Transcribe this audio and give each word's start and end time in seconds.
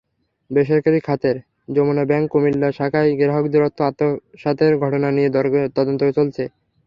বেসরকারি 0.51 0.99
খাতের 1.07 1.35
যমুনা 1.69 2.03
ব্যাংকের 2.05 2.31
কুমিল্লা 2.31 2.69
শাখায় 2.71 3.11
গ্রাহকের 3.19 3.61
অর্থ 3.61 3.79
আত্মসাতের 3.81 4.73
ঘটনা 4.83 5.07
নিয়ে 5.11 5.29
তদন্ত 5.77 6.01
চলছে। 6.17 6.43